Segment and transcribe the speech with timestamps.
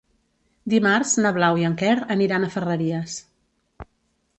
[0.73, 3.23] Dimarts na Blau i en Quer aniran a Ferreries.